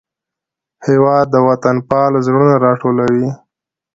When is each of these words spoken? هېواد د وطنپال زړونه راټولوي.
هېواد 0.87 1.25
د 1.33 1.35
وطنپال 1.47 2.11
زړونه 2.25 2.55
راټولوي. 2.65 3.27